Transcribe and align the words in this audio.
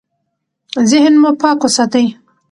ذهن 0.89 1.13
مو 1.21 1.29
پاک 1.41 1.57
وساتئ. 1.65 2.05